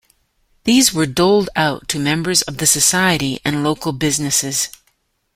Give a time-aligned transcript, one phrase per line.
[0.63, 4.69] These were doled out to members of the society and local businesses.